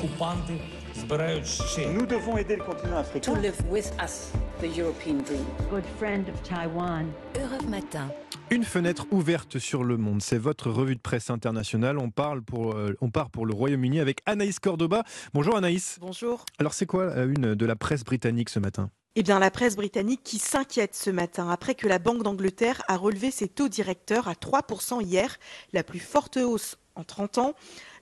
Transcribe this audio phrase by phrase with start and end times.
[0.00, 0.60] окупанти
[0.94, 1.88] збирають ще.
[1.88, 3.40] Nous devons aider le continent to africain.
[3.42, 4.14] live with us
[4.60, 5.44] the European dream.
[5.70, 7.04] good friend of Taiwan.
[7.42, 8.08] Europe Matin.
[8.50, 11.98] Une fenêtre ouverte sur le monde, c'est votre revue de presse internationale.
[11.98, 15.02] On, parle pour, euh, on part pour le Royaume-Uni avec Anaïs Cordoba.
[15.34, 15.98] Bonjour Anaïs.
[16.00, 16.44] Bonjour.
[16.60, 19.75] Alors c'est quoi la une de la presse britannique ce matin Eh bien, la presse
[19.75, 24.29] britannique qui s'inquiète ce matin après que la Banque d'Angleterre a relevé ses taux directeurs
[24.29, 25.37] à 3% hier,
[25.73, 27.53] la plus forte hausse en 30 ans.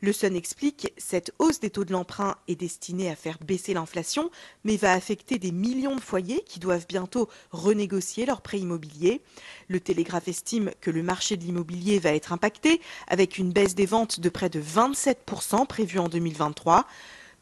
[0.01, 4.29] Le Sun explique cette hausse des taux de l'emprunt est destinée à faire baisser l'inflation,
[4.63, 9.23] mais va affecter des millions de foyers qui doivent bientôt renégocier leurs prêts immobiliers.
[9.67, 13.87] Le Télégraphe estime que le marché de l'immobilier va être impacté avec une baisse des
[13.87, 16.85] ventes de près de 27% prévue en 2023.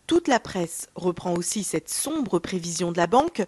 [0.07, 3.43] Toute la presse reprend aussi cette sombre prévision de la banque.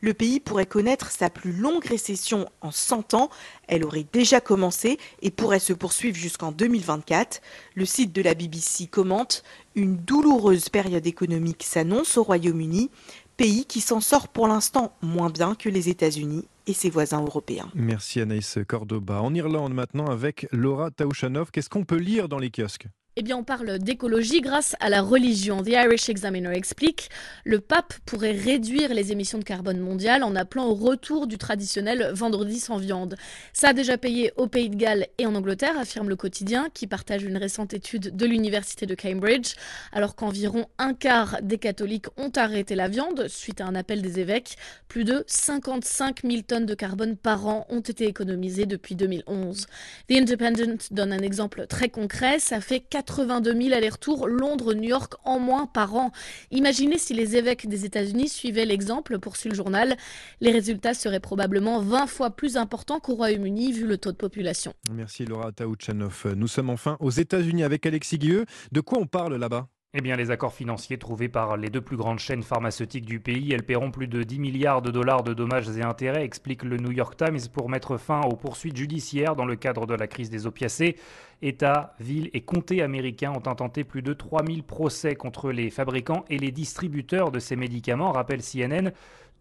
[0.00, 3.30] Le pays pourrait connaître sa plus longue récession en 100 ans.
[3.66, 7.42] Elle aurait déjà commencé et pourrait se poursuivre jusqu'en 2024.
[7.74, 9.42] Le site de la BBC commente
[9.74, 12.90] Une douloureuse période économique s'annonce au Royaume-Uni,
[13.36, 17.68] pays qui s'en sort pour l'instant moins bien que les États-Unis et ses voisins européens.
[17.74, 19.20] Merci Anaïs Cordoba.
[19.20, 21.50] En Irlande maintenant avec Laura Taouchanov.
[21.50, 22.86] Qu'est-ce qu'on peut lire dans les kiosques?
[23.16, 25.62] Eh bien, on parle d'écologie grâce à la religion.
[25.62, 27.10] The Irish Examiner explique
[27.44, 32.10] le pape pourrait réduire les émissions de carbone mondiales en appelant au retour du traditionnel
[32.12, 33.14] vendredi sans viande.
[33.52, 36.88] Ça a déjà payé au Pays de Galles et en Angleterre, affirme le quotidien, qui
[36.88, 39.54] partage une récente étude de l'université de Cambridge,
[39.92, 44.18] alors qu'environ un quart des catholiques ont arrêté la viande suite à un appel des
[44.18, 44.56] évêques.
[44.88, 49.66] Plus de 55 000 tonnes de carbone par an ont été économisées depuis 2011.
[50.08, 55.38] The Independent donne un exemple très concret, ça fait 82 000 allers-retours Londres-New York en
[55.38, 56.12] moins par an.
[56.50, 59.96] Imaginez si les évêques des États-Unis suivaient l'exemple, poursuit le journal.
[60.40, 64.74] Les résultats seraient probablement 20 fois plus importants qu'au Royaume-Uni vu le taux de population.
[64.90, 66.34] Merci Laura Taouchanov.
[66.36, 68.46] Nous sommes enfin aux États-Unis avec Alexis Guilleux.
[68.72, 69.68] De quoi on parle là-bas?
[69.96, 73.52] Eh bien, les accords financiers trouvés par les deux plus grandes chaînes pharmaceutiques du pays,
[73.52, 76.90] elles paieront plus de 10 milliards de dollars de dommages et intérêts, explique le New
[76.90, 80.48] York Times, pour mettre fin aux poursuites judiciaires dans le cadre de la crise des
[80.48, 80.96] opiacés.
[81.42, 86.38] États, villes et comtés américains ont intenté plus de 3000 procès contre les fabricants et
[86.38, 88.90] les distributeurs de ces médicaments, rappelle CNN.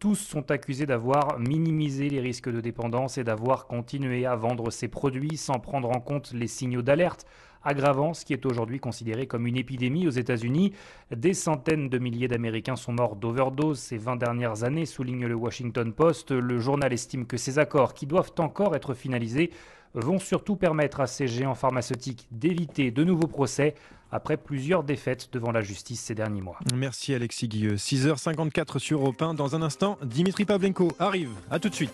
[0.04, 4.90] Tous sont accusés d'avoir minimisé les risques de dépendance et d'avoir continué à vendre ces
[4.90, 7.26] produits sans prendre en compte les signaux d'alerte,
[7.64, 10.74] aggravant ce qui est aujourd'hui considéré comme une épidémie aux États-Unis.
[11.16, 15.94] Des centaines de milliers d'Américains sont morts d'overdose ces 20 dernières années, souligne le Washington
[15.94, 16.32] Post.
[16.32, 19.52] Le journal estime que ces accords, qui doivent encore être finalisés,
[19.94, 23.76] vont surtout permettre à ces géants pharmaceutiques d'éviter de nouveaux procès
[24.12, 26.60] après plusieurs défaites devant la justice ces derniers mois.
[26.76, 27.76] Merci Alexis Guilleux.
[27.76, 29.34] 6h54 sur Europe 1.
[29.34, 31.32] Dans un instant, Dimitri Pavlenko arrive.
[31.50, 31.92] A tout de suite.